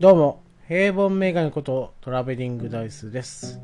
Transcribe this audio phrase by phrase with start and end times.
[0.00, 3.60] どうも、平凡メガネことトラベリングダイスです。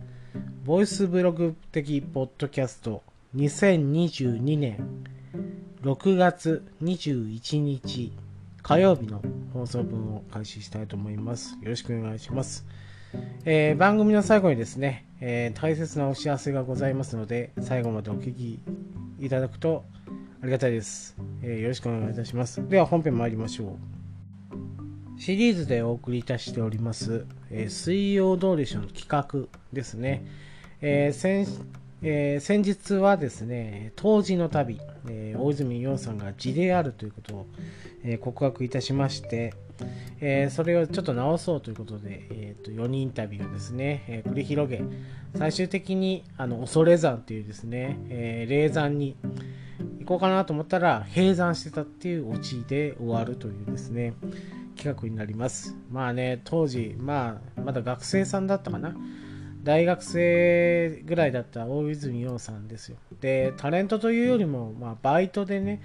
[0.64, 3.04] ボイスブログ的ポッドキャスト
[3.36, 5.04] 2022年
[5.82, 8.12] 6月21日
[8.62, 11.52] 火曜日の放送分を開始したいと思います。
[11.62, 12.66] よろしくお願いします。
[13.44, 18.58] えー番組の最後にですね、えー大切なお知らせがございますので、最後までお聞き
[19.20, 19.84] いただくと
[20.42, 21.16] ありがたいです。
[21.42, 22.68] えーよろしくお願いいたします。
[22.68, 24.03] では本編参りましょう。
[25.16, 30.26] シリーズでお送りいたしております、えー水曜どうでしょうの企画ですね。
[30.82, 31.46] えー先
[32.02, 37.46] えー先日はですね、当時の旅、え大泉洋さんが字であるということを、
[38.04, 39.54] え告白いたしまして、
[40.20, 44.82] えそれをちょっと直そうということで、えーと4人インタビューをですね、え繰り広げ、
[45.36, 49.16] 最終的にあの恐山というですね、え霊山に
[50.00, 54.12] 行こうかなと思ったら閉山してたっていうオチで終わるというですね、
[54.76, 55.76] 企画になります。
[55.90, 58.94] まあね、当時、まあ、まだ学生さんだったかな。
[59.62, 62.98] 大学生ぐらいだった大泉洋さんですよ。
[63.20, 65.80] で、タレントというよりも、まあ、バイトでね、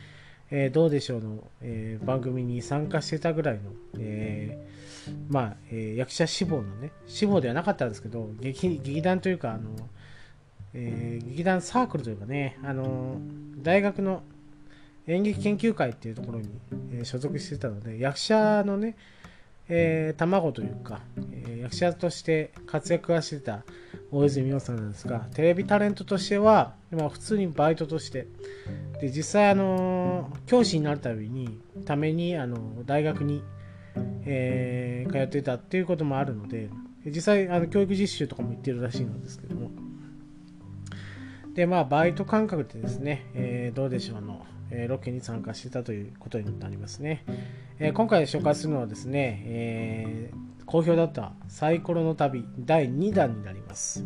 [0.52, 9.70] えーどうでしょうの、えー番組に参加してたぐらいの、えーまあ、え役者志望のね、志望ではなかったんですけど、劇劇団というか、あの、
[10.74, 13.18] え劇団サークルというかね、あの
[13.62, 14.24] 大学の
[15.08, 16.50] 演劇研究会っていうところに、
[16.94, 18.96] え所属してたので役者のね、
[19.68, 23.64] えー卵というか、え役者として活躍はしてた
[24.12, 28.28] 大泉洋さんなんですがテレビタレントとしては、まあ、普通にバイトとして
[29.02, 33.44] で実際、あの教師になるたびにために、あの大学に、
[34.26, 36.70] えー通ってたっていうこともあるので
[37.06, 39.89] 実際あの教育実習とかも行ってるらしいのですけども。
[41.54, 47.24] でまあバイト感覚でですね、えーどうでしょうの、えーロケに参加してたということになりますね、
[47.80, 54.06] えー今回紹介するのはですね、えー好評だったサイコロの旅第2弾になります。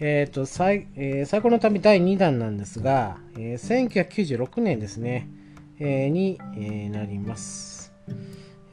[0.00, 5.28] えっ、とサイ、えーサイコロの旅第2弾なんですが、えー1996年ですね、
[5.78, 7.92] えーに、えなります。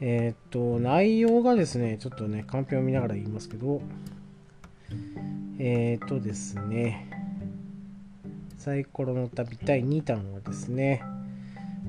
[0.00, 3.82] えっ、と内容がですねちょっとねカンペを見ながら言いますけど
[5.58, 7.19] えっ、とですね
[8.60, 11.02] サイコロの旅第2弾はですね、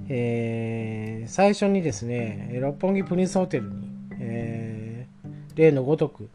[0.08, 3.90] えー最初にですね、六本木プリンスホテルに、
[4.22, 6.30] えー例のごとく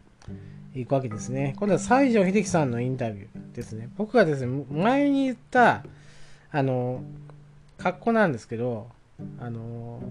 [0.75, 1.55] 行くわけですね。
[1.57, 3.89] 今度は西城秀樹さんのインタビューですね。
[3.97, 5.83] 僕がですね、前に言った、
[6.51, 7.01] あの、
[7.79, 8.89] 格好なんですけど、
[9.39, 10.03] あの、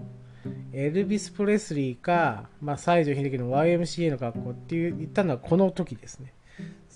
[0.73, 6.33] エルビス・プレスリーか、まあ、西城秀樹の YMCA の格好っていう言ったのはこの時ですね。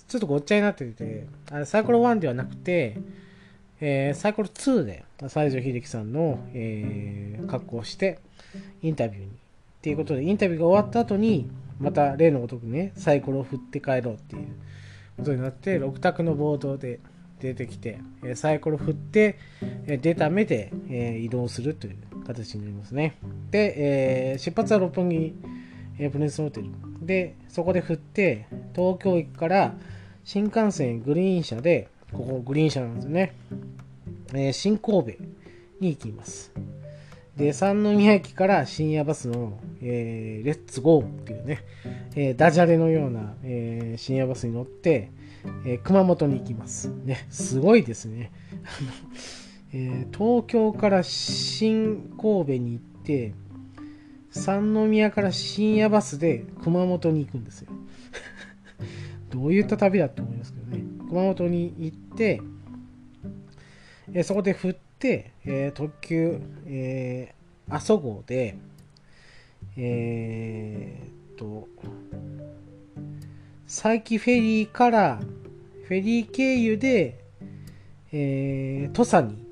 [0.08, 2.98] ちょっとごっちゃになってて、あれサイコロ1ではなくて、
[3.80, 8.18] えーサイコロ2で西城秀樹さんの、えー格好をして
[8.82, 9.26] インタビューに。
[9.28, 9.30] っ
[9.82, 11.50] ていうことでインタビューが終わった後に
[11.80, 14.46] また例のごとくねサイコロを振って帰ろうっていう
[15.16, 17.00] ことになって6択のボードで
[17.40, 19.38] 出てきてえーサイコロ振って
[19.86, 23.16] えー出た目で、えー移動するという形になりますね。
[23.50, 23.74] で、
[24.32, 25.34] えー出発は六本木、
[25.98, 26.68] えプリンスホテル
[27.00, 29.74] でそこで振って東京駅から
[30.24, 33.34] 新幹線グリーン車でここグリーン車なんですよね
[34.34, 35.22] えー新神戸
[35.80, 36.52] に行きます。
[37.36, 41.64] で、三宮駅から深夜バスの、えーレッツゴーっていうね、
[42.14, 45.10] えーダジャレのような、えー深夜バスに乗って、
[45.66, 46.88] え熊本に行きます。
[47.04, 48.30] ね、すごいですね。
[49.74, 53.32] え東京から新神戸に行って、
[54.32, 57.70] 三宮から深夜バスで熊本に行くんですよ。
[59.30, 60.82] どういった旅だと思いますけどね。
[61.08, 62.40] 熊本に行って、
[64.14, 67.42] えそこで振って、えー特急、えー
[67.74, 68.56] 阿蘇号で、
[69.76, 71.68] えーっと、
[73.66, 75.20] 佐伯フェリーから、
[75.84, 77.24] フェリー経由で、
[78.12, 79.46] えー土佐に、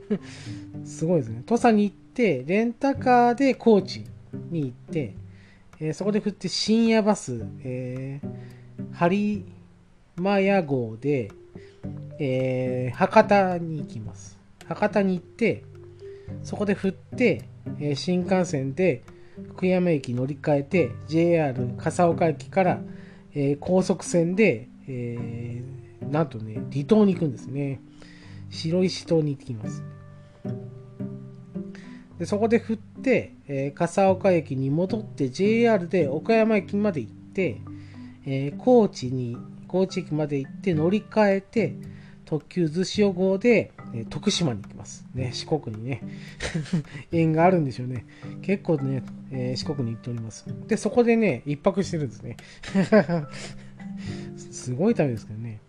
[0.84, 1.42] すごいですね。
[1.46, 4.04] 土佐に行って、レンタカーで高知
[4.50, 5.14] に行って、
[5.80, 9.44] えーそこで振って深夜バス、えー、播
[10.16, 11.30] 磨屋号で、
[12.18, 14.38] えー博多に行きます。
[14.66, 15.64] 博多に行って、
[16.42, 17.48] そこで振って、
[17.80, 19.02] えー新幹線で
[19.48, 22.80] 福山駅乗り換えて、JR 笠岡駅から、
[23.34, 27.80] えー高速船で、えーなんとね、離島に行くんですね。
[28.50, 29.82] 白石島に行ってきます。
[32.18, 37.60] でそこで振って、えー笠岡駅に戻って JR で岡山駅まで行って、
[38.26, 39.36] えー高知に
[39.68, 41.76] 高知駅まで行って乗り換えて
[42.24, 45.06] 特急逗子号で、え徳島に行きます。
[45.14, 46.02] ね、四国にね、
[47.12, 48.06] 縁があるんでしょうね。
[48.42, 50.46] 結構ね、えー、四国に行っております。
[50.66, 52.36] で、そこでね、一泊してるんですね。
[54.36, 55.60] すごい旅ですけどね。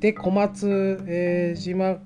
[0.00, 1.98] で、小松、えー、島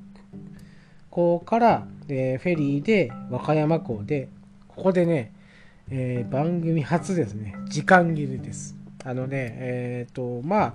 [1.12, 4.28] 港から、えー、フェリーで和歌山港で、
[4.66, 5.32] ここでね、
[5.90, 8.74] えー、番組初ですね、時間切れです。
[9.04, 10.74] あのね、えっ、と、まあ、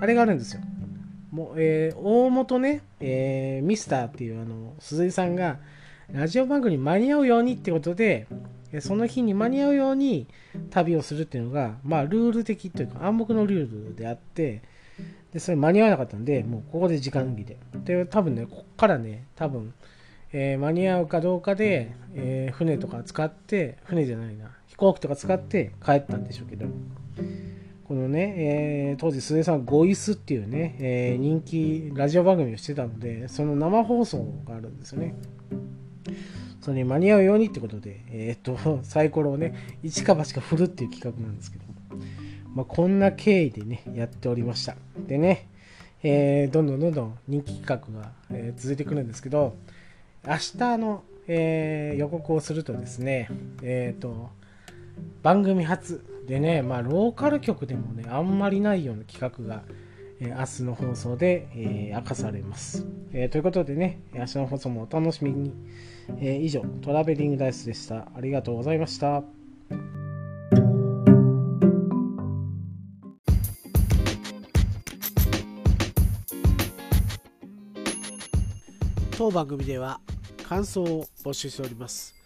[0.00, 0.62] あれがあるんですよ。
[1.32, 5.58] もう、えー、大元ね、えー、ミスターっていうあの、鈴井さんが、
[6.12, 8.26] ラジオ番組に間に合うようにってことで、
[8.80, 10.28] その日に間に合うように
[10.70, 14.62] 旅をするっていうのが、まあ、ルール的というか暗黙のルールであって、
[15.32, 17.58] で、それ間に合わなかったんで、もうここで時間切れ。
[17.84, 19.72] で、多分ね、こっからね、多分、
[20.32, 26.66] えー、間に合うかどうかで、えー、船とか使って、船じゃないな、飛行機とか使って帰ったんでしょうけど、
[27.84, 35.14] このね、えー、当時、鈴江さんはゴイスっていうね、えー、人気ラジオ番組をしてたので、その生放送があるんですよね。
[36.60, 41.64] それに間に合うようにってことで、えっ、と、サイコロをね、一か八か振るっていう企画なんですけど、
[42.54, 44.76] まあ、こんな経緯でね、やっておりました。
[45.06, 45.48] でね、
[46.02, 49.56] えー、どんどんどんどん人気企画が、えー、続いてくるんですけど、
[50.26, 53.28] 明日の、えー、予告をするとですね、
[53.62, 54.30] えっ、と、
[55.22, 59.62] 番組初でね、まあ、ローカル局でもね、あんまりないような企画が、
[60.20, 65.52] えー、明日の放送で、えー、明かされます、えー、ということでね、明日の放送もお楽しみに。
[66.20, 68.08] え以上、トラベリングダイスでした。
[68.16, 69.39] ありがとうございました。
[79.30, 80.00] 当番組では
[80.48, 82.16] 感想を募集しております。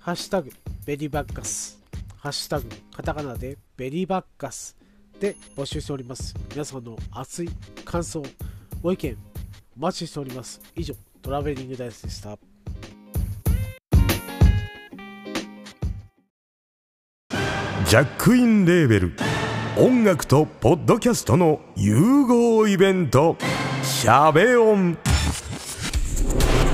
[0.00, 0.50] ハッシュタグ
[0.84, 1.80] ベリーバッカス
[2.16, 4.76] ハッシュタグ、カタカナでベリーバッカス
[5.20, 6.34] で募集しております。
[6.50, 7.50] 皆さんの熱い
[7.84, 8.24] 感想、
[8.82, 9.16] ご意見、
[9.76, 10.60] お待ちしております。
[10.74, 12.36] 以上、トラベリングダイスでした。
[17.86, 19.12] ジャックインレーベル
[19.78, 23.36] 音楽とポッドキャストの融合イベント
[23.84, 24.98] 「シャベオン」「